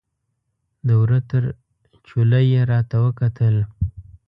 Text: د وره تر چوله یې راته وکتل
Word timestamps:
د 0.87 0.89
وره 1.01 1.19
تر 1.29 1.43
چوله 2.07 2.39
یې 2.51 2.61
راته 2.71 2.97
وکتل 3.05 3.55